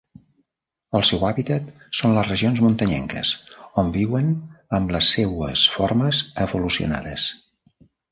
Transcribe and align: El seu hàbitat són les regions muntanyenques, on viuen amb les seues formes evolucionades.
El 0.99 1.03
seu 1.07 1.25
hàbitat 1.25 1.67
són 1.97 2.15
les 2.15 2.29
regions 2.31 2.61
muntanyenques, 2.67 3.33
on 3.81 3.91
viuen 3.97 4.31
amb 4.79 4.95
les 4.95 5.11
seues 5.19 5.67
formes 5.75 6.23
evolucionades. 6.47 7.29